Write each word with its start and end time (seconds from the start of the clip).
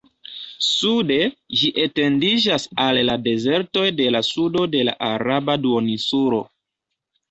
Sude, 0.67 1.17
ĝi 1.59 1.69
etendiĝas 1.83 2.67
al 2.87 3.03
la 3.11 3.19
dezertoj 3.29 3.87
de 4.03 4.11
la 4.19 4.27
sudo 4.33 4.69
de 4.75 4.85
la 4.93 5.01
Araba 5.15 5.61
Duoninsulo. 5.65 6.47